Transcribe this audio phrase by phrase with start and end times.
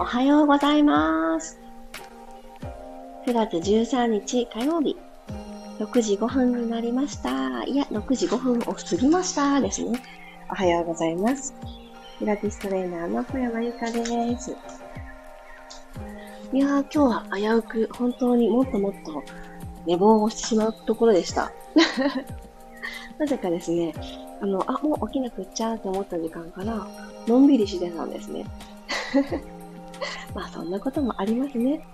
[0.00, 1.60] おはようございます。
[3.26, 4.96] 9月13日火曜日、
[5.78, 7.64] 6時5分になりました。
[7.64, 10.00] いや、6時5分を過ぎましたですね。
[10.50, 11.54] おはようございます。
[12.18, 14.56] ピラティストレーナーの小山由かです。
[16.54, 19.22] いやー、今日は危うく本当にもっともっと
[19.84, 21.52] 寝坊をしてしまうところでした。
[23.20, 23.92] なぜかですね、
[24.40, 26.86] あの、あ、もう起きなくっちゃと思った時間から、
[27.26, 28.46] のんびりしてたんですね。
[30.34, 31.84] まあ、そんなこともありますね。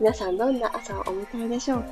[0.00, 1.88] 皆さん、どんな朝をお迎えでしょうか？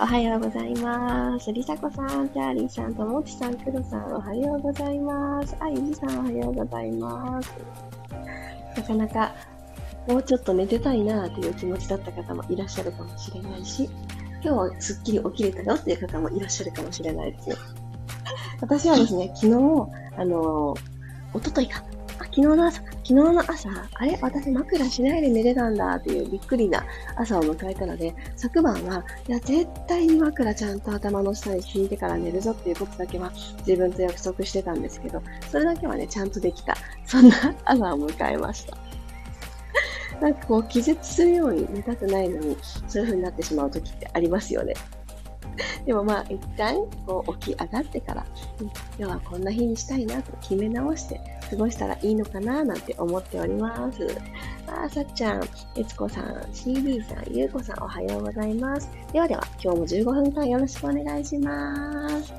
[0.00, 1.52] おはようございます。
[1.52, 5.54] りさこさん、チャーリーさん、ともちさん、くろさん、おはようございます。
[5.60, 7.52] あ、ゆじさん、おはようございます。
[8.76, 9.32] なかなか、
[10.08, 13.88] もうちょっと寝てたいなという気持ちだった方もいらっしゃるかもしれないし、
[14.42, 17.56] 今日はすっきり起きれたよっていう方もいらっしゃるかもしれないですね。
[18.60, 19.54] 私はですね、昨日、
[20.16, 20.74] あの、
[21.32, 21.84] おとといか、
[22.34, 24.18] 昨日の朝、昨日の朝、あれ？
[24.22, 26.82] 私枕しないで寝てたんだっていうびっくりな
[27.14, 33.30] 朝を迎えたので、昨晩は、いや、絶対に枕ちゃんと頭の下に敷いてから寝るぞっていうことだけは
[33.66, 36.74] 自分と約束してたんですけど、それだけはね、ちゃんとできた。
[37.04, 38.78] そんな朝を迎えました。
[40.22, 42.56] なんかこう、気絶するように寝たくないのに、
[42.88, 44.72] そういう風になってしまう時ってありますよね。
[45.84, 48.26] でもまあ、一旦こう起き上がってから、
[48.60, 54.06] 今日はこんな日にしたいなと決め直して過ごしたらいいのかななんて思っております。
[54.66, 55.42] あ、さっちゃん、
[55.76, 58.90] えつこさん、CD さん、ゆうこさん、おはようございます。
[59.12, 62.32] ではでは、今日も15分間よろしくお願いします。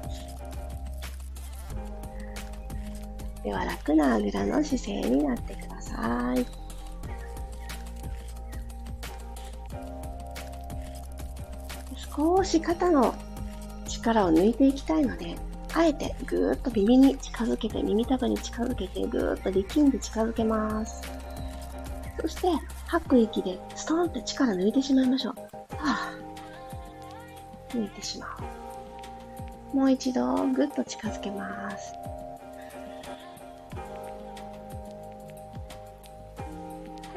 [3.44, 6.63] では、楽なあぐらの姿勢になってください。
[12.16, 13.16] 少し肩の
[13.88, 15.36] 力を抜いていきたいので、
[15.74, 21.02] あえてぐーっと耳に近づけて、耳たぶに近づけて、ぐーっと力んで近づけます。
[22.22, 22.48] そして、
[22.88, 25.34] 吐く息でストーンって力抜いてしまいましょう。
[25.76, 28.38] はぁ、抜いてしま
[29.74, 29.76] う。
[29.76, 31.94] もう一度、ぐっと近づけます。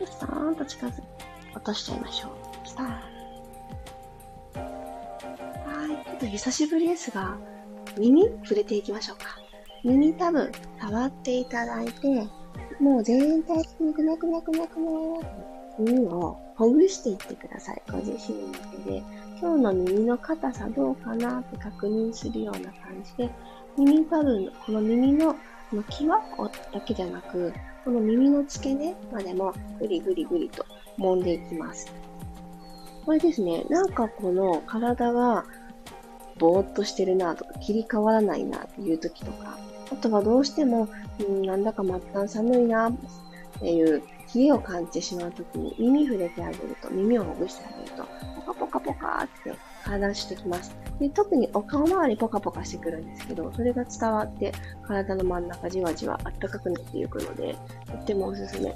[0.01, 1.03] で、ストーンと近づ
[1.55, 2.31] 落としちゃいましょう。
[2.67, 3.16] スターン。
[6.17, 7.37] っと久しぶりですが、
[7.99, 9.37] 耳触れていきましょうか。
[9.85, 10.51] 耳多分
[10.81, 12.27] 触っていただいて、
[12.81, 14.91] もう全体的にくなくなくなくな
[15.79, 17.83] 耳をほぐしていってください。
[17.91, 19.03] ご自身の手で。
[19.39, 23.31] 今日の耳の硬さどうかなって確認するような感じで、
[23.77, 25.35] 耳たぶん、この耳の
[25.71, 26.09] この際
[26.73, 27.53] だけじゃなく、
[27.85, 30.65] この耳の付け根までもぐりぐりぐりと
[30.99, 31.93] 揉んでいきます。
[33.05, 35.45] これですね、なんかこの体が
[36.39, 39.59] ぼーっとしてるなとか、切り替わらないなっていう時とか、
[39.93, 40.89] あとはどうしても、
[41.21, 42.97] うん、なんだか末端寒いなっ
[43.61, 44.03] ていう
[44.35, 48.07] 冷えを感じてしまう時に耳触れてあげると、耳をほぐしてあげると、
[48.47, 49.55] ポカポカポカって
[49.85, 50.75] 体してきます。
[50.99, 54.53] で特にお顔周りポカポカしてくるんですけど、それが伝わって
[54.87, 57.55] 体の真ん中じわじわあったかくなっていくので、
[57.87, 58.75] とってもおすすめ。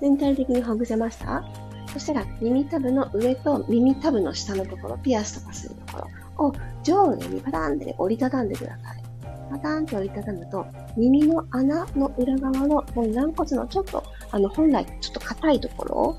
[0.00, 1.44] 全体的にほぐせました？
[1.92, 6.52] そしたら耳たぶの上と耳たぶの下のところ、ピアスとかするところ、を
[6.82, 9.02] 上下にパタンって折りたたんでください。
[9.50, 16.16] パタンって折りたたむと、耳の穴の裏側の、この軟骨のちょっと、あの、本来ちょっと硬いところ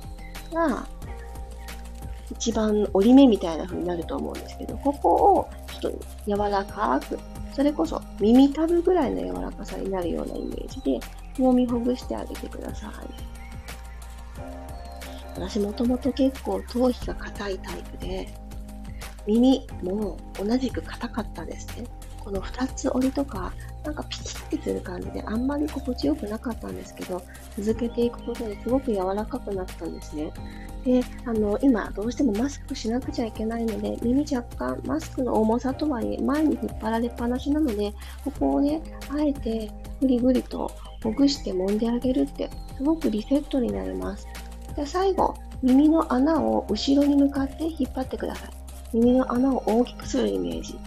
[0.53, 0.87] が、
[2.31, 5.49] 一番折り目みたいな風になると思うんですけど、ここを
[5.81, 7.19] ちょっと柔らかく、
[7.53, 10.99] それこそ耳たぶぐらいの柔らかさになるようなイメージで、
[11.37, 12.91] もみほぐしてあげてください。
[15.35, 18.44] 私もともと結構頭皮が硬いタイプで、
[19.27, 21.85] 耳も同じく硬かったですね。
[22.25, 23.53] この2つ折りとか、
[23.83, 27.21] なんかピキッてする感じであんまり心地よくなかったんですけど、
[27.57, 30.31] 続けていくことですごく柔らかくなったんですね。
[30.83, 37.93] で、あの、今どうしてもマスクしなくちゃいけないので、耳若干マスクの重さとはいえ前に引っ張られっぱなしなので、
[38.23, 39.71] ここをね、あえて
[40.01, 40.71] ぐりぐりと
[41.03, 44.27] ほぐして揉んであげるって、すごくリセットになります。
[44.75, 48.54] で最後、耳の穴を後ろに向かって引っ張ってください。
[48.95, 50.79] 耳の穴を大きくするイメージ。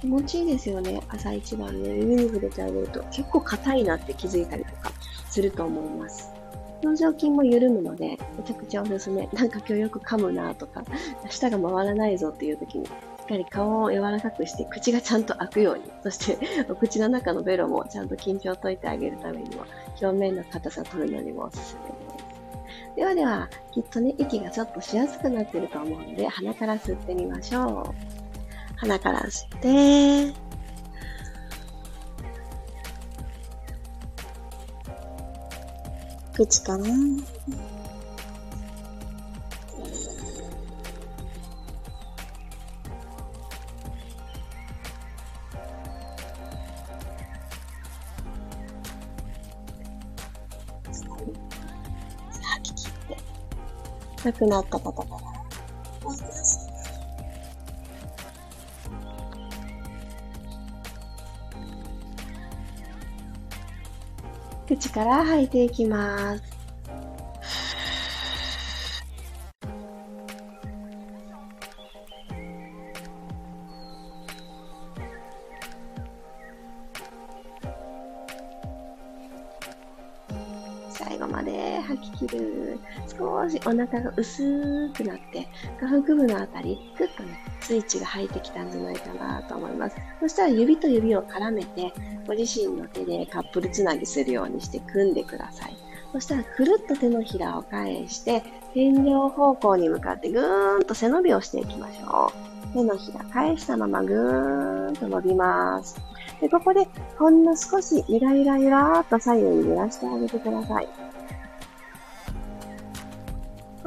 [0.00, 1.02] 気持ちいいですよね。
[1.08, 4.92] 朝一番ね、耳に触れてあげると結構硬いなって気づいたりとか
[5.28, 6.30] すると思います。
[6.84, 9.28] 表情筋も緩むので、めちゃくちゃおすすめ。
[9.32, 10.84] なんか今日よく噛むなとか、
[11.28, 12.90] 舌が回らないぞっていう時に、し
[13.24, 16.38] っかり顔を柔らかくして、口がちゃんと開くように、そして
[16.70, 19.64] お口の中のベロもちゃんと緊張を解いてあげるためにも、
[20.00, 22.07] 表面の硬さを取るのにもおすすめです。
[22.98, 27.94] ではでは、きっとね、息がちょっとしやすくなってると思うので、鼻から吸ってみましょう。
[28.74, 30.34] 鼻から吸って、
[36.34, 36.88] 口かな。
[54.22, 55.38] 吐き切って、亡くなった方から。
[64.66, 66.47] 口から吐いていきます。
[83.68, 85.46] お腹が薄くなって、
[85.78, 89.96] 下腹部のあたり、ぐっとね、スイッチが入ってきたんじゃないかなと思います。
[90.20, 91.92] そしたら指と指を絡めて、
[92.26, 95.76] ご自身の手でカップルつなぎするようにして組んでください。
[96.12, 98.42] そしたらくるっと手のひらを返して、
[98.72, 102.32] 天井方向に向かってぐーんと背伸びをしていきましょ
[102.72, 102.72] う。
[102.72, 106.00] 手のひら返したままぐーんと伸びます。
[106.40, 106.88] で、ここで
[107.18, 110.88] ほんの少しゆらゆらゆらーっと左右に揺らしてあげてください。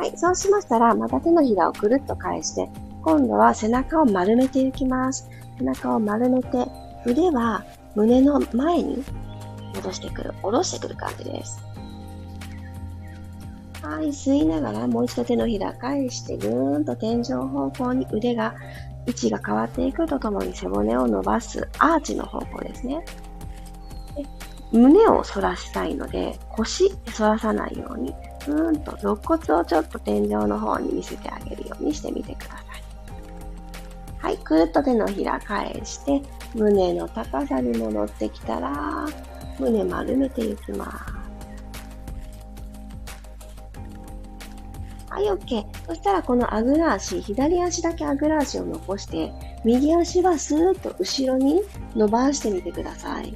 [0.02, 2.68] はい、そうしましたら、また手のひらをくるっと返して、
[3.04, 5.30] 今度は背中を丸めていきます。
[5.60, 6.66] 背中を丸めて、
[7.06, 7.64] 腕は
[7.94, 9.04] 胸の前に
[9.76, 11.64] 戻してくる、下ろしてくる感じです。
[13.84, 18.56] はい、吸いながらもう一度手のひら返してぐーんと天井方向に腕が
[19.06, 23.06] 位置が変わっていくとともに背骨を伸ばすアーチの方向ですね。
[24.72, 28.14] 胸を反らしたいので腰反らさないように
[28.48, 32.62] うーんと肋骨をちょっと天井の方に見せてあげるようにしてみてください。
[34.18, 36.22] はい、くるっと手のひら返して
[36.54, 39.08] 胸の高さに戻ってきたら、
[39.60, 41.22] 胸丸めていきます。
[45.10, 45.66] はい、OK。
[45.88, 49.32] そしたらこのあぐら足、左足だけあぐら足を残して、
[49.66, 51.62] 右足はスーッと後ろに
[51.96, 53.36] 伸ばしてみてください。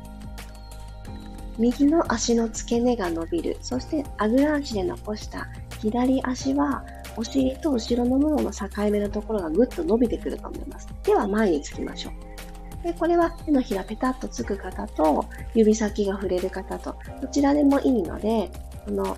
[1.58, 3.58] 右の足の付け根が伸びる。
[3.62, 5.48] そしてあぐら足で残した
[5.82, 6.84] 左足は
[7.18, 10.88] お尻と後ろのものの境目のところがぐっと伸びてくると思います。
[11.04, 12.84] では前につきましょう。
[12.84, 15.26] で、これは手のひらペタッとつく方と、
[15.56, 18.52] 指先が触れる方と、どちらでもいいので、
[18.86, 19.18] この、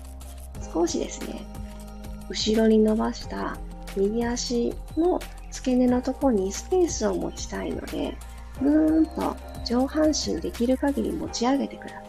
[0.72, 1.44] 少しですね、
[2.30, 3.58] 後ろに伸ばした
[3.94, 5.20] 右足の
[5.50, 8.16] 付け根のところにスペースを持ちたいので、
[8.62, 9.36] ぐーんと
[9.66, 12.07] 上半身できる限り持ち上げてください。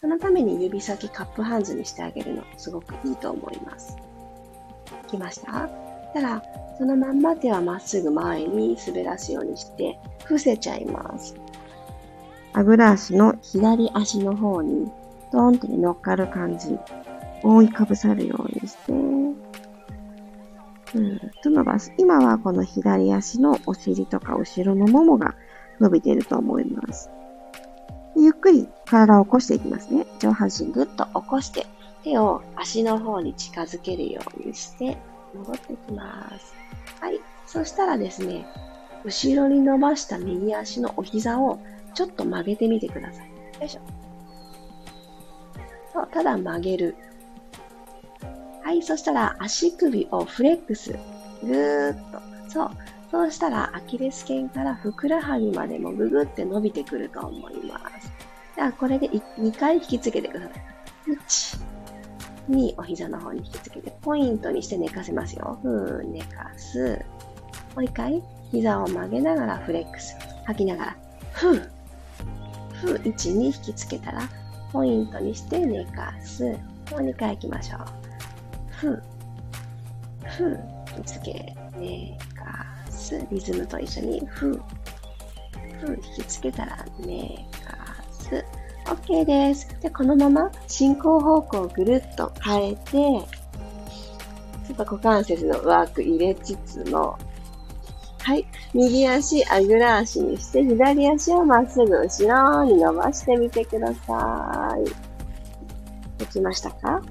[0.00, 3.96] そのために指先カップハンズにしてあげるのすごくいいと思います。
[5.08, 5.68] きました？
[6.14, 6.42] たら、
[6.78, 11.34] そのまんま手はまっすぐ前に滑らすようにして、伏せちゃいます。
[12.52, 14.90] あぐら足の左足の方に、
[15.32, 16.78] ドーンって乗っかる感じ。
[17.42, 19.36] 覆いかぶさるようにして、うん
[21.42, 21.92] と伸ばす。
[21.98, 25.34] 今はこの左足のお尻とか後ろのももが
[25.78, 27.10] 伸びていると思います。
[28.20, 30.06] ゆっくり体を起こしていきますね。
[30.18, 31.66] 上半身ぐっと起こして、
[32.04, 34.98] 手を足の方に近づけるようにして、
[35.34, 36.54] 戻ってきます。
[37.00, 37.20] はい。
[37.46, 38.46] そしたらですね、
[39.04, 41.58] 後ろに伸ばした右足のお膝を
[41.94, 43.26] ちょっと曲げてみてください。
[43.60, 43.80] よいしょ。
[45.92, 46.96] そう、ただ曲げる。
[48.62, 48.82] はい。
[48.82, 50.92] そしたら足首をフレックス。
[51.42, 52.20] ぐーっと。
[52.50, 52.70] そう。
[53.10, 58.12] そうしたらアキレス腱からふくらはぎまでもぐぐって伸びてくると思います。
[58.54, 60.52] じゃあこれで2回引きつけてください。
[61.10, 61.60] 1、
[62.50, 65.58] にお膝の方に引きつけて、ポイントにして寝かせますよ。
[65.62, 67.04] ふー、寝かす。
[67.74, 70.16] もう一回、膝を曲げながらフレックス。
[70.46, 70.96] 吐きながら、
[71.32, 71.68] ふー。
[72.74, 74.22] ふー、1、2引きつけたら、
[74.72, 76.44] ポイントにして寝かす。
[76.90, 77.80] もう2回行きましょう。
[78.68, 79.02] ふー。
[80.28, 82.18] ふー、引きつけ、寝
[83.18, 83.26] かす。
[83.30, 84.60] リズムと一緒に、ふー。
[85.80, 88.44] ふー、引きつけたら寝かす。
[88.84, 89.68] OK です。
[89.80, 93.22] で、このまま進行方向をぐるっと変えて、ちょ
[94.72, 97.18] っと股関節のワーク入れつつも、
[98.22, 98.46] はい。
[98.74, 104.84] 右足、あぐら足にして、左足をまっすぐ後ろに伸ばしてみてください。
[106.18, 107.02] できましたか？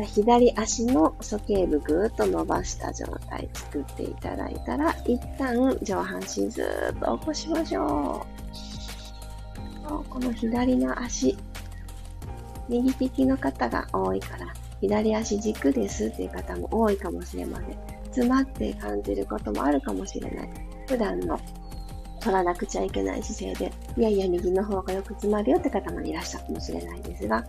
[0.00, 10.02] 左足の鼠径部ぐーっと伸ばした状態作っていただいたら、一旦上半身ずーっと起こしましょう。
[10.08, 11.36] この左の足、
[12.68, 14.46] 右利きの方が多いから、
[14.80, 17.76] 左足軸ですっていう方も多いかもしれません。
[18.04, 20.48] 詰まって感じることもあるかもしれない。
[20.86, 21.38] 普段の
[22.20, 27.44] 取らなくちゃいけない姿勢で、いやいや右の方がよく詰まるよって方もいらっしゃるかもしれないですが、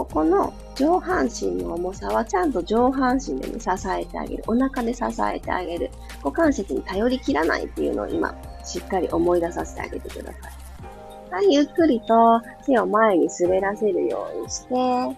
[0.00, 4.44] ここの上半身の重さはちゃんと上半身で、ね、支えてあげる。
[4.46, 5.90] お腹で支えてあげる。
[6.24, 11.34] 股関節に頼りきらないっていうのを今、しっかり思い出させてあげてください。
[11.34, 15.16] はい、ゆっくりと手を前に滑らせるようにして、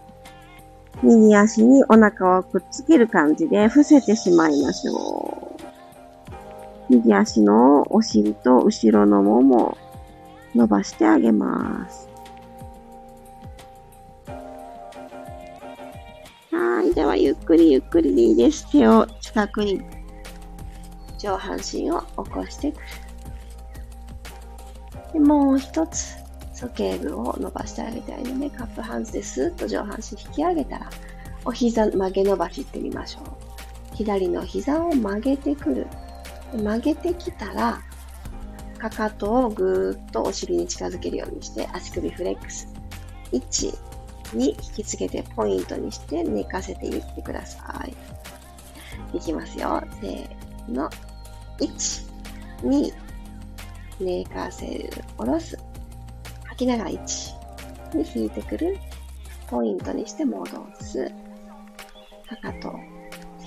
[1.00, 5.56] 右足にお腹をくっつける感じで伏せてしまいましょ
[6.90, 6.92] う。
[6.92, 9.78] 右足のお尻と後ろのもも
[10.56, 12.11] 伸ばしてあげます。
[16.94, 18.70] ではゆっくりゆっくりでいいです。
[18.70, 19.80] 手を近くに
[21.18, 22.84] 上半身を起こしてくる。
[25.14, 26.16] でもう一つ、
[26.54, 30.90] 鼠径部を伸ばしてあげたいので、カップハンズでスーッと上半身引き上げたら、
[31.44, 33.24] お膝曲げ伸ばしってみましょう。
[33.94, 35.86] 左の膝を曲げてくる。
[36.52, 37.80] 曲げてきたら、
[38.78, 42.68] かかとをぐーっとお尻に近づけるようにして、足首フレックス。
[43.32, 43.78] 1、
[44.32, 49.16] に引きつけてポイントにして寝かせていってください。
[49.16, 49.82] いきますよ。
[50.00, 50.88] せーの。
[51.58, 52.10] 1、
[52.62, 52.92] 2、
[54.00, 55.58] 寝かせる、下ろす。
[56.44, 58.78] 吐きながら1に引いてくる。
[59.48, 60.46] ポイントにして戻
[60.80, 61.10] す。
[62.28, 62.74] かかと、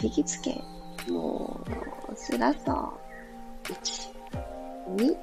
[0.01, 0.61] 引きつけ、
[1.07, 1.65] 戻
[2.15, 2.93] すラスト。
[3.63, 4.15] 1、
[4.97, 5.17] 2、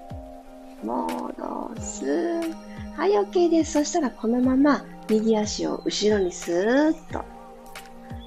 [0.85, 2.05] 戻す。
[2.97, 3.73] はい、OK です。
[3.73, 7.25] そしたらこのまま右足を後ろにスーッと。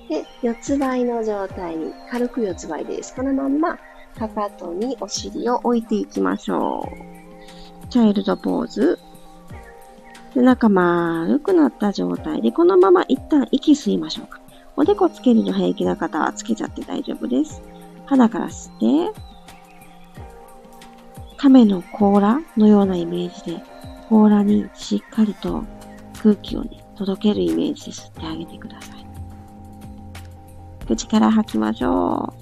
[0.09, 3.15] で、四つ倍の状態に、軽く四つ倍です。
[3.15, 3.77] このまんま、
[4.17, 6.87] かかとにお尻を置いていきましょ
[7.85, 7.87] う。
[7.89, 8.99] チャイルドポーズ。
[10.33, 14.39] 背中丸くなった状態で、このまま一旦息吸いましょうか。
[14.77, 17.61] おでこつけるの平気な方はつけちゃって大丈夫です。
[18.05, 19.19] 鼻から吸って、
[21.37, 23.63] 亀の甲羅のようなイメージで、
[24.09, 25.63] 甲羅にしっかりと
[26.25, 29.05] 空気をね、届けるイメージで吸ってあげてください。
[30.87, 32.33] 口から吐きましょ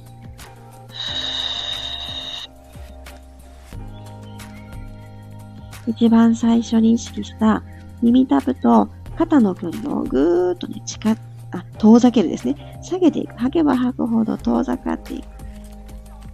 [5.87, 5.91] う。
[5.91, 7.61] 一番最初に意識した
[8.01, 8.87] 耳たぶと
[9.17, 11.17] 肩の距離をぐーっとね、近
[11.51, 12.79] あ、遠ざけるですね。
[12.81, 13.35] 下げていく。
[13.35, 15.25] 吐けば吐くほど遠ざかっていく。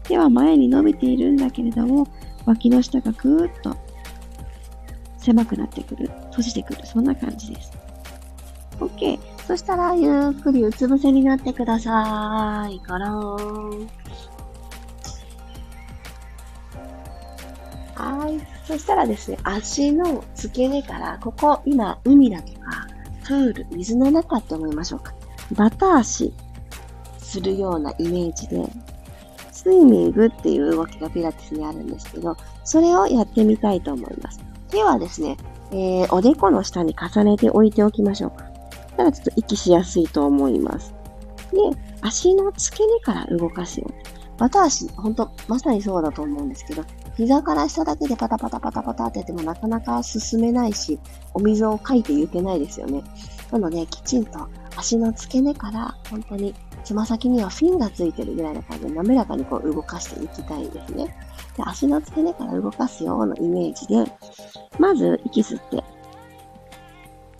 [0.03, 2.07] 手は前に伸びているんだけれども、
[2.45, 3.75] 脇の下がぐーっと
[5.17, 7.71] 狭くなってくる、閉じてくる、そんな感じです。
[8.79, 9.19] OK。
[9.45, 12.79] そしたら、ゆっくりうつ伏せになってください。
[12.87, 13.89] ガラーン。
[17.95, 18.39] はい。
[18.65, 22.87] そしたらですね、足の付け根から、ここ、今、海だとか、
[23.25, 25.13] プール、水の中って思いましょうか。
[25.55, 26.33] バタ足
[27.17, 28.63] するようなイメージで、
[29.51, 34.39] スイミングっていう動きがピラティスにあるんですけど、それをやってみたいと思います。
[34.69, 35.35] 手はですね、
[35.71, 38.49] えー、おでこの下に重ねて置いておきましょうか。
[38.99, 40.93] たらちょっと息しやすいと思います。
[41.51, 41.57] で、
[42.01, 43.99] 足の付け根から動かすように。
[44.37, 46.83] バタ足、ほんと、まさにそうだと思うんですけど、
[47.17, 50.99] 膝から下だけでパタパタパタパタってやってもなかなか進めないし、
[51.33, 53.03] お水をかいていけないですよね。
[53.51, 54.47] なので、きちんと
[54.77, 61.15] 足の付け根から本当につま先にはフィンがついてるぐらいな感じで滑らかにこう動かしていきたいですね。
[61.57, 64.11] で足の付け根から動かすようなイメージで、
[64.79, 65.83] まず息吸って、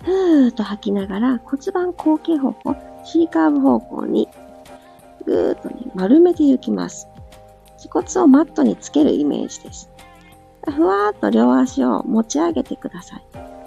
[0.04, 4.28] ふーっと吐きながら骨盤後傾方向、C カーブ方向に
[5.26, 7.08] ぐーっとね、丸めていきます。
[7.78, 9.90] 恥骨をマットにつけるイメージです。
[10.66, 13.24] ふわーっと両足を持ち上げてください。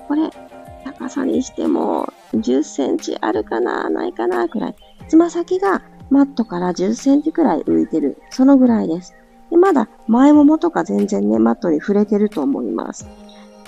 [0.06, 0.30] これ、
[0.84, 4.74] 高さにしても10センチあるかな、ないかな、くらい。
[5.12, 8.22] つま先がマットから10センチくらい浮いてる。
[8.30, 9.14] そのぐらいです。
[9.50, 13.06] でまだ前ももとか全然ね、マットに触れてると思います。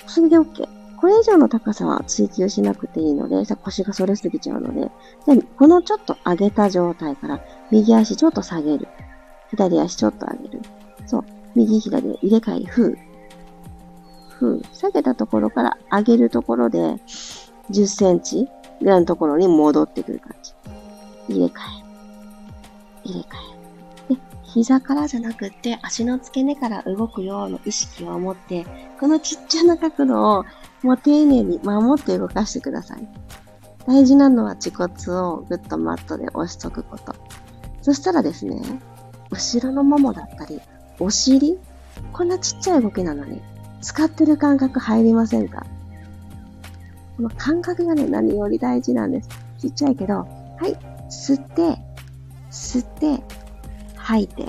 [0.06, 0.66] それで OK。
[0.96, 4.90] これ以上の高さは追求しなくていいので、さ腰が反れすぎちゃうので、
[5.36, 8.88] でこのちょっと上げた状態から、右足ちょっと下げる。
[9.50, 10.62] 左足ちょっと上げる。
[11.04, 11.24] そう。
[11.54, 12.98] 右左で入れ替え、ふう。
[14.30, 14.62] ふう。
[14.72, 16.78] 下げたところから上げるところで、
[17.70, 18.48] 10センチ
[18.80, 20.54] ぐらいのところに戻ってくる感じ。
[21.28, 21.50] 入れ替
[23.04, 23.09] え。
[23.09, 23.25] 入れ替
[24.11, 24.14] え。
[24.14, 28.66] で、膝からじゃなくって足の付け根から動くような意識を持って、
[29.00, 30.45] このちっちゃな角度を
[30.83, 33.09] もう丁寧に守って動かしてください。
[33.87, 37.14] 大事なのは恥骨をぐっとマットで押しとくこと。
[37.83, 38.62] そしたらですね、
[39.31, 40.61] 後ろのももだったり、
[40.99, 41.59] お尻
[42.12, 43.43] こんなちっちゃい動きなのに、
[43.83, 45.66] 使ってる感覚入りませんか？
[47.16, 49.28] この感覚がね、何より大事なんです。
[49.59, 50.26] ちっちゃいけど、は
[50.66, 50.76] い、
[51.11, 51.78] 吸って、
[52.50, 53.23] 吸って、
[53.96, 54.46] 吐いて、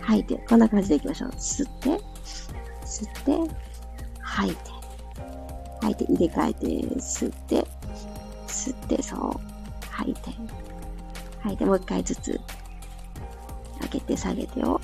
[0.00, 1.30] 吐いて、こんな感じでいきましょう。
[1.30, 1.90] 吸って、
[2.84, 3.54] 吸って、
[4.20, 4.58] 吐いて、
[5.80, 7.66] 吐いて、入れ替えて、吸って、
[8.46, 9.40] 吸って、そう。
[9.90, 10.30] 吐いて。
[11.40, 12.40] 吐いて、もう一回ずつ。
[13.82, 14.80] 上げて下げてを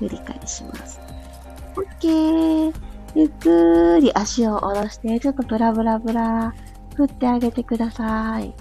[0.00, 1.00] 繰り返します。
[1.76, 2.74] OK。
[3.14, 6.54] ゆっくり足を下ろして、ちょっとブラブラブラ、
[6.96, 8.54] 振ってあげてください。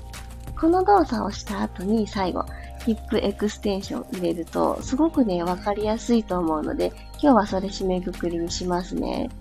[0.61, 2.45] この動作をした後に最後、
[2.85, 9.31] ヒップエクステンション入れると、すごくね、わかりやすいと思うので、今日はそれ締めくくりにしますね。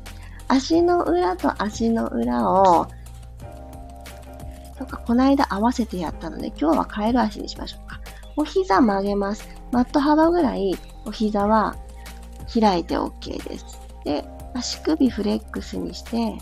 [0.48, 2.86] 足の裏と足の裏を、
[4.78, 8.00] とか、この間合わせてやったので、今日はカエル足にしましょうか。
[8.36, 9.46] お膝曲げます。
[9.72, 10.74] マット幅ぐらい、
[11.04, 11.76] お膝は
[12.50, 13.78] 開いて OK です。
[14.04, 14.24] で、
[14.54, 16.38] 足首フレックスにして、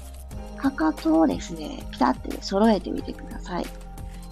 [0.57, 3.88] かかとをですね、ピタってね、揃えてみてください。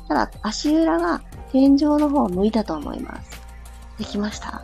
[0.08, 1.20] ただ、足裏が
[1.52, 3.40] 天井の方を向いたと思います。
[3.98, 4.62] できました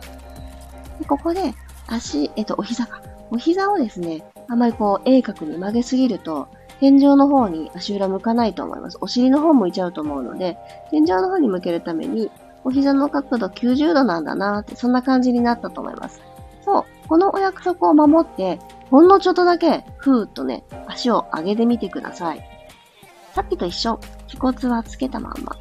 [0.99, 1.53] でここで、
[1.87, 3.01] 足、えっと、お膝か。
[3.31, 6.47] お膝をですね、あまりこう、鋭角に曲げすぎると、
[6.79, 8.97] 天井の方に足裏向かないと思います。
[9.01, 10.57] お尻の方向いちゃうと思うので、
[10.91, 12.29] 天井の方に向けるために、
[12.63, 16.21] お膝の角度90度なんだなって、そんな感じになったと思います。
[16.63, 17.07] そう。
[17.07, 18.59] このお約束を守って、
[18.89, 22.52] ほんのちょっとだけ、ふーっとね、足を上げてみてください。
[23.33, 23.99] さっきと一緒。
[24.27, 25.55] 気骨はつけたまんま。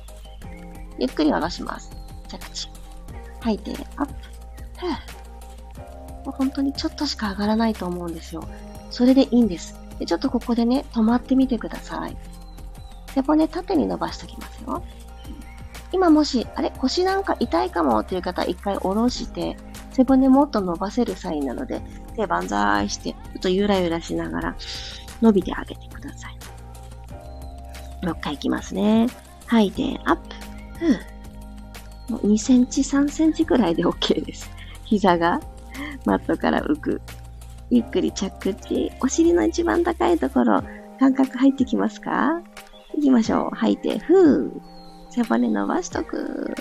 [0.98, 1.90] ゆっくり下ろします。
[2.28, 2.68] 着地。
[3.40, 4.12] 吐いて、アップ。
[6.24, 8.46] もう本当にちょっとしか上がらないと思うんですよ。
[8.90, 9.80] それでいいんです。
[9.98, 12.16] でちょっとここでね、止まってみてください。
[13.14, 14.84] 背骨縦に伸ばしときますよ。
[15.92, 16.70] 今もし、あれ？
[16.78, 19.56] 腰なんか痛いかもっていう方、一回下ろして、
[19.92, 21.82] 背骨もっと伸ばせるサインなので、
[22.16, 24.56] 手万歳して、ちょっとゆらゆらしながら、
[25.20, 26.36] 伸びてあげてください。
[28.02, 29.08] 6回いきますね。
[29.46, 30.16] 吐いて、アッ
[32.08, 32.12] プ。
[32.12, 34.50] もう2センチ、3センチくらいで OK です。
[34.84, 35.40] 膝が
[36.04, 37.00] マットから浮く。
[37.70, 38.90] ゆっくり着地。
[39.00, 40.62] お尻の一番高いところ、
[40.98, 42.42] 感覚入ってきますか？
[42.94, 43.56] 行きましょう。
[43.56, 44.60] 吐いて、ふう。
[45.10, 46.54] 背骨伸ばしとく。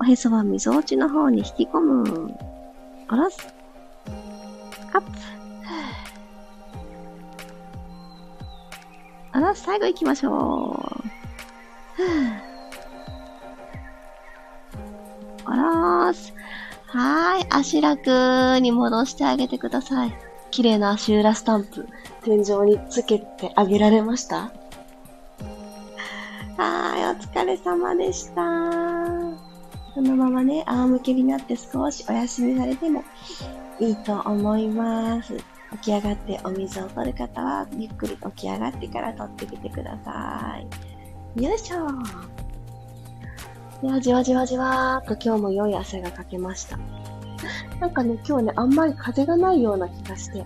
[0.00, 2.34] おへそは溝落ちの方に引き込む。
[3.08, 3.54] 下ろす。
[4.92, 5.43] アップ。
[9.34, 9.62] 下ろす。
[9.64, 10.34] 最後行きましょう。
[15.44, 15.56] 下
[16.06, 16.32] ろす。
[16.86, 17.46] はい。
[17.50, 20.16] 足楽に戻してあげてください。
[20.52, 21.88] 綺麗な足裏スタンプ、
[22.22, 24.42] 天井につけてあげられました？
[26.56, 28.42] はい、お疲れ様でした。
[29.94, 33.02] そのままね、仰向けになって少しお休みされても
[33.80, 35.36] いいと思います。
[35.74, 40.58] 起き上がってお水を取る方は、ゆっくり起き上がってから取ってきてくださ
[41.36, 41.42] い。
[41.42, 41.88] よいしょ。
[43.82, 46.78] では、じわじわじわーっと今日も良い汗がかけました。
[47.80, 50.44] なんかね、今日ね、あんまり風がないような気がして、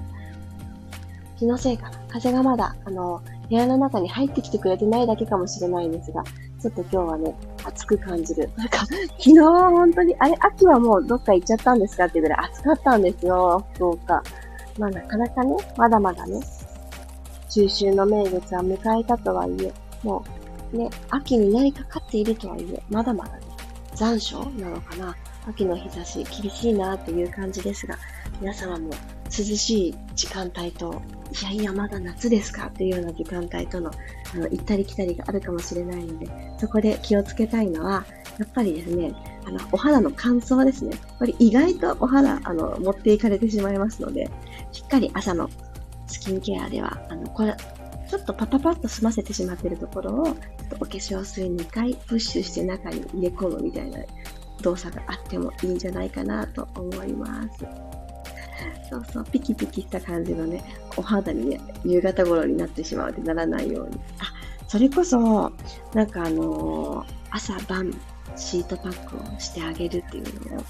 [1.39, 1.99] 気のせいかな。
[2.09, 6.25] 風がまだ、あの、部屋の中に入ってきてくれてないだけかもしれないんですが、
[6.61, 8.51] ちょっと今日はね、暑く感じる。
[8.57, 14.23] なんか、昨日は本当に、あれ、秋はもうどっか行っちゃったんですかってぐらい暑かったんですよ、福岡。
[14.79, 16.41] まあなかなかね、まだまだね、
[17.51, 20.25] 中秋の名月は迎えたとはいえ、も
[20.73, 23.41] うね、秋になりかかっているとはいえ、まだまだね、
[23.95, 25.17] 残暑なのかな。
[25.47, 27.97] 秋の日差し厳しいなっていう感じですが、
[28.41, 28.91] 皆様も
[29.27, 33.91] 涼しい時間帯といやいや、まだ夏ですかっていうような時間帯との、
[34.35, 38.07] あの、行ったり来たりがあるかもしれないので、そこで気をつけたいのは、
[38.39, 39.13] やっぱりですね、
[39.47, 40.93] あの、お肌の乾燥ですね。
[40.93, 44.31] やっぱり意外とお肌、あの、持っていかれてしまいますので、
[44.73, 45.49] しっかり朝の
[46.07, 47.57] スキンケアでは、あの、これ、
[48.09, 50.35] ちょっとパパパッと済ませてしまっているところを、ちょっ
[50.71, 53.99] とお化粧水2回プッシュして中に入れ込むみたいな
[54.63, 57.67] 動作があってもいいんじゃないかなと思います。
[58.91, 60.65] そうそう、ピキピキした感じのね、
[60.97, 64.01] お肌にね、夕方頃になってしまうってならないように。
[64.21, 64.33] あ、
[64.67, 65.53] それこそ、
[65.95, 67.93] なんかあのー、朝晩
[68.39, 70.65] シートパックをしてあげるっていうのを、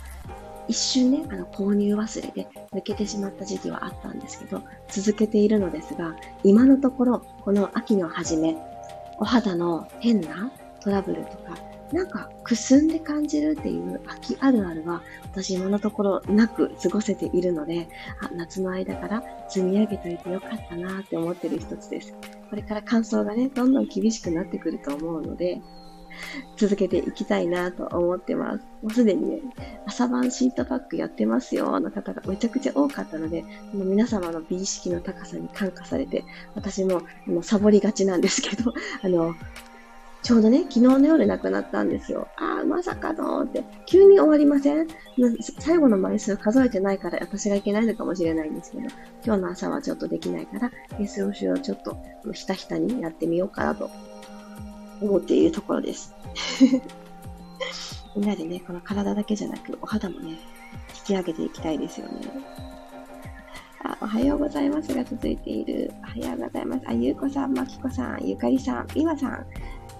[0.68, 8.56] 一瞬ね、あの、購入忘れで抜けてしまった時期はあったんですけど、続けているのですが、今のところ、この秋の初め、
[9.18, 10.50] お肌の変な
[10.80, 11.56] トラブルとか、
[11.92, 17.88] なんか、くすんで感じるっていう秋あるあるは、私今のところなく過ごせているので、
[18.20, 22.14] あ夏の間から積み上げといてよかったなって思ってる一つです。
[22.50, 25.62] これから乾燥がね、どんどん厳しくなってくると思うので、
[26.56, 28.64] 続けていきたいなと思ってます。
[28.82, 29.40] もうすでにね、
[29.86, 39.34] 朝晩シートパックやってますよの方がめちゃくちゃ多かったので、もう皆様の美意識の高さに感化されて、私ももうサボりがちなんですけど、 あの、
[40.22, 42.26] ちょうどね、昨日の夜亡くなったんですよ。
[42.36, 43.64] ああ、まさかのって。
[43.86, 44.88] 急に終わりません？
[45.60, 48.84] 最後の枚数数えてないから私がいけないのかもしれないんですけど、
[49.24, 51.96] 今日の朝はちょっとできないから、SOC をちょっと
[52.32, 53.90] ひたひたにやってみようかなと
[55.00, 56.14] 思っているところです。
[58.16, 60.36] みんなでね、この体だけじゃなく、お肌もね、引
[61.04, 62.12] き上げていきたいですよね。
[63.84, 65.92] あ、おはようございますが続いている。
[66.02, 66.82] おはようございます。
[66.86, 69.46] あ、ゆうこさん、まきこさん、ゆかりさん、みまさん、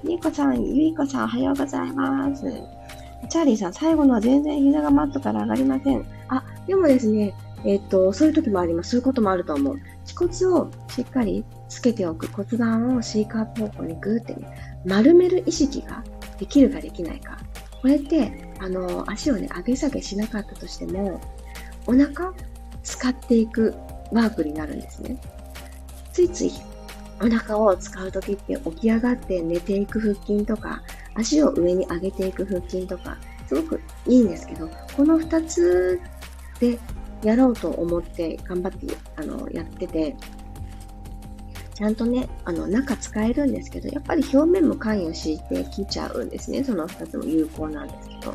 [0.04, 2.42] ゆうこさん、ゆいこさん、おはようございます。
[3.28, 6.04] チャーリーさん、最後のは全然膝がマットから上がりません。
[6.28, 7.34] あ、でもですね、
[7.64, 8.90] えっ、と、そういう時もあります。
[8.90, 9.80] そういうこともあると思う。
[10.06, 12.28] 恥骨をしっかりつけておく。
[12.28, 16.02] 骨盤を C カープ方向にグーってね、丸める意識が
[16.38, 17.38] できるかできないか。
[17.80, 21.20] これって、あの、足をね、上げ下げしなかったとしても、
[21.86, 22.32] お腹
[22.82, 23.74] 使っていく
[24.12, 25.20] ワークになるんですね。
[26.12, 26.52] ついつい
[27.20, 30.82] お腹を使うときって起き上がって寝ていく腹筋とか、
[31.14, 36.00] 足を上に上げていく腹筋とか、すごくいいんですけど、この2つ
[36.60, 36.78] で
[37.22, 40.16] やろうと思って頑張ってあのやってて、
[41.78, 46.64] ちゃんとね、あの中使えるんですけど、やっぱり表面も関与してきちゃうんですね。
[46.64, 48.34] その2つも有効なんですけど。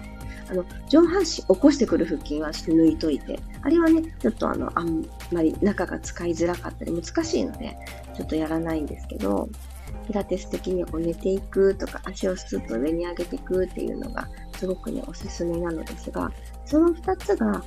[0.49, 7.75] あの、上半身起こしてくる腹筋は抜いといて、あれはね、ちょっとあの、あんまり中が使いづらかったり難しいので、
[8.15, 9.49] ちょっとやらないんですけど、
[10.07, 16.31] ピラティス的にこう寝ていくとか足をスッと上に上げていくっていうのがすごくね、おすすめなのですが、
[16.63, 17.61] その2つが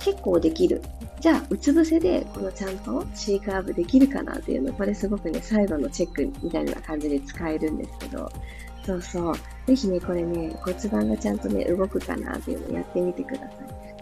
[0.00, 0.82] 結構できる。
[1.20, 8.32] じゃあ、うつ伏せでこのちゃんと C カーブできるかなっていうの、これすごくね、最後のチェックみたいな感じで使えるんですけど、
[8.86, 9.34] そうそう。
[9.66, 13.50] ぜひね、これね、骨盤がちゃんとね、動くかなっていうのをやってみてください。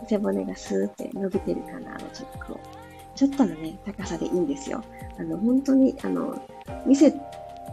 [0.09, 2.61] 背骨がスーって伸びてるかなのチェックを。
[3.17, 4.85] ちょっとのね、高さでいいんですよ。
[5.19, 6.41] あの、本当に、あの、
[6.87, 7.13] 見せ、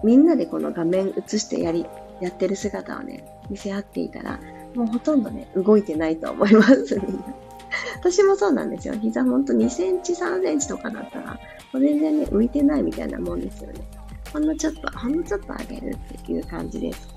[0.04, 1.86] みんなでこの画面映してやり、
[2.20, 4.40] やってる姿をね、見せ合っていたら、
[4.74, 7.45] もうほとんどね、動いてないと思います、みんな。
[8.06, 8.94] 私もそうなんですよ。
[8.94, 11.40] 膝ほんと2センチ、3センチとかだったら、
[11.74, 13.82] 全然ね、浮いてないみたいなもんですよね。
[14.32, 17.08] ほんのちょっと、ほんのちょっと上げるっていう感じです。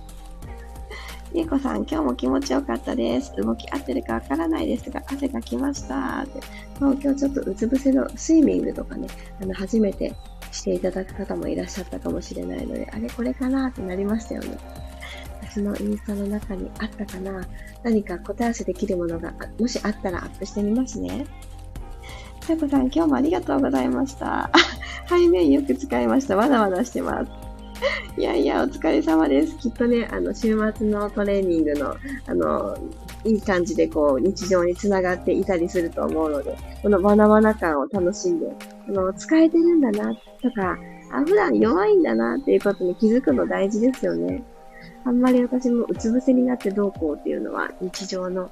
[1.35, 3.37] ゆうこさん、今日も気持ちよかったです。
[3.37, 6.40] 動き合ってるかわからないですが、汗がきましたって。
[6.83, 9.09] もう今日ちょっとうつ伏せのスイミングとかね、
[9.42, 10.14] あの、初めて
[10.53, 14.57] していただく方もいらっしゃったかもしれないので、あれこれかなってなりましたよね。
[15.50, 17.46] 私のインスタの中にあったかな
[17.82, 21.26] 何か答え合わせできるものが、もしあったらアップしてみますね。
[22.42, 24.50] さやこさん、今日もありがとうございました。
[25.08, 26.37] 背面よく使いました。
[26.37, 27.30] わざわざしてます。
[28.16, 29.56] いやいや、お疲れ様です。
[29.58, 31.94] きっとね、あの、週末のトレーニングの、
[32.26, 32.76] あの、
[33.24, 38.46] いい感じでこう、日常につながっていたりすると思うので、このわなわな感を楽しんで、
[38.88, 40.76] あの、使えてるんだな、とか、
[41.12, 44.42] あ、普段弱いんだな、っていうことに気づくの大事ですよね。
[45.04, 48.50] あんまり私もうつ伏せになってどうこうっていうのは日常の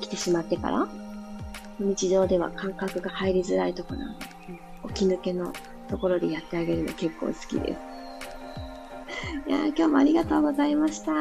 [0.00, 0.88] 起きてしまってから
[1.78, 4.26] 日常では感覚が入りづらいとこなので、
[4.94, 5.52] 起き抜けの
[5.88, 7.92] ところでやってあげるの結構好きです。
[9.48, 11.12] いや今日もありがとうございました。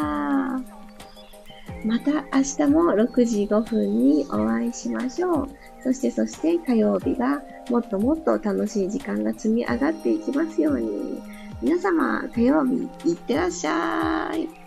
[1.86, 5.50] また明日も6時5分にお会いしましょう。
[5.84, 11.22] そしてそして火曜日がもっともっと楽しい時間が積み上がっていきますように。
[11.62, 14.61] 皆様、火曜日いってらっしゃい。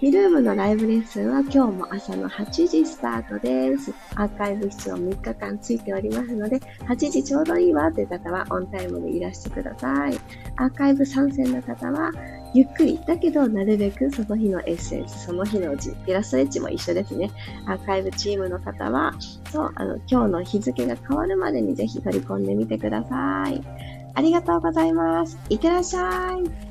[0.00, 3.92] ミルームのライブレッスンは今日も朝の8時スタートです。
[4.14, 6.58] アーカイブ室を3日間ついておりますので、
[6.88, 10.18] 8時ちょうどいいわという方はオンタイムでいらしてください。
[10.56, 12.12] アーカイブ参戦の方は、
[12.54, 17.30] ゆっくり、だけどなるべくその日のエッセンス、その日の字、ピラストレッチも一緒ですね。
[17.66, 19.12] アーカイブチームの方は、
[19.52, 23.62] そう、あの、今日の日付が変わるまでにぜひ取り込んでみてください。
[24.14, 25.38] ありがとうございます。
[25.50, 26.69] いってらっしゃい。